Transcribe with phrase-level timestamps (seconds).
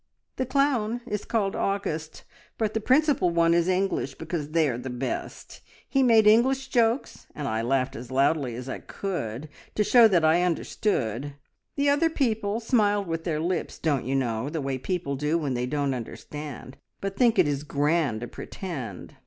[0.37, 2.23] The clown is called August,
[2.57, 5.61] but the principal one is English, because they are the best.
[5.87, 10.25] He made English jokes, and I laughed as loudly as I could, to show that
[10.25, 11.35] I understood.
[11.75, 15.53] The other people smiled with their lips, don't you know the way people do when
[15.53, 19.17] they don't understand, but think it is grand to pretend.